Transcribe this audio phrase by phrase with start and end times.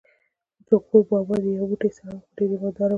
[0.65, 2.89] چې غور بابا دې یو موټی سړی و، خو ډېر ایمان دار و.